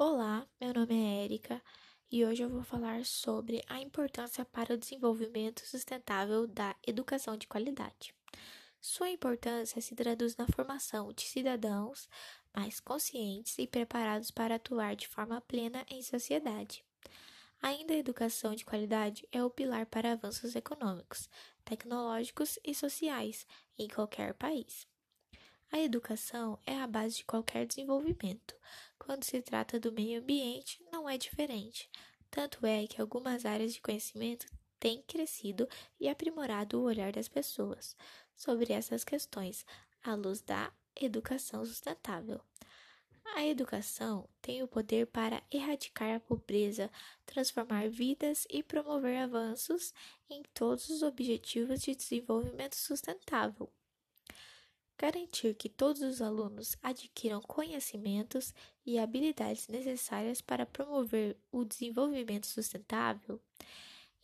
[0.00, 1.60] Olá, meu nome é Erika
[2.08, 7.48] e hoje eu vou falar sobre a importância para o desenvolvimento sustentável da educação de
[7.48, 8.14] qualidade.
[8.80, 12.08] Sua importância se traduz na formação de cidadãos
[12.54, 16.84] mais conscientes e preparados para atuar de forma plena em sociedade.
[17.60, 21.28] Ainda a educação de qualidade é o pilar para avanços econômicos,
[21.64, 23.44] tecnológicos e sociais
[23.76, 24.86] em qualquer país.
[25.70, 28.54] A educação é a base de qualquer desenvolvimento.
[28.98, 31.90] Quando se trata do meio ambiente, não é diferente.
[32.30, 34.46] Tanto é que algumas áreas de conhecimento
[34.80, 35.68] têm crescido
[36.00, 37.94] e aprimorado o olhar das pessoas
[38.34, 39.66] sobre essas questões
[40.02, 42.40] à luz da educação sustentável.
[43.34, 46.90] A educação tem o poder para erradicar a pobreza,
[47.26, 49.92] transformar vidas e promover avanços
[50.30, 53.70] em todos os objetivos de desenvolvimento sustentável.
[55.00, 58.52] Garantir que todos os alunos adquiram conhecimentos
[58.84, 63.40] e habilidades necessárias para promover o desenvolvimento sustentável,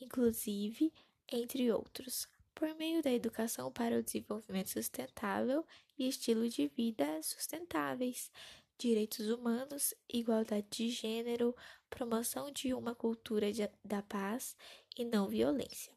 [0.00, 0.92] inclusive,
[1.30, 5.64] entre outros, por meio da educação para o desenvolvimento sustentável
[5.96, 8.32] e estilo de vida sustentáveis,
[8.76, 11.54] direitos humanos, igualdade de gênero,
[11.88, 14.56] promoção de uma cultura de, da paz
[14.98, 15.92] e não violência,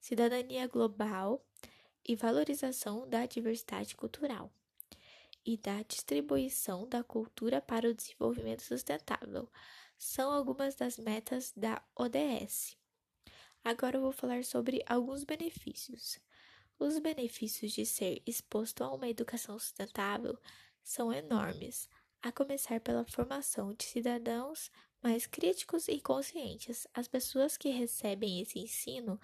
[0.00, 1.44] cidadania global
[2.06, 4.50] e valorização da diversidade cultural
[5.44, 9.48] e da distribuição da cultura para o desenvolvimento sustentável.
[9.96, 12.76] São algumas das metas da ODS.
[13.64, 16.18] Agora eu vou falar sobre alguns benefícios.
[16.78, 20.38] Os benefícios de ser exposto a uma educação sustentável
[20.82, 21.88] são enormes,
[22.22, 24.70] a começar pela formação de cidadãos
[25.02, 26.86] mais críticos e conscientes.
[26.92, 29.20] As pessoas que recebem esse ensino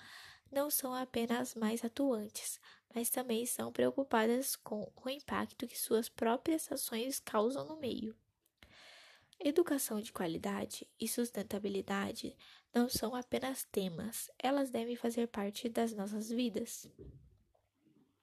[0.53, 2.61] não são apenas mais atuantes,
[2.95, 8.15] mas também são preocupadas com o impacto que suas próprias ações causam no meio.
[9.41, 12.37] Educação de qualidade e sustentabilidade
[12.73, 16.89] não são apenas temas, elas devem fazer parte das nossas vidas.